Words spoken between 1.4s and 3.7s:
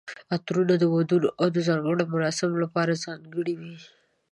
او ځانګړو مراسمو لپاره ځانګړي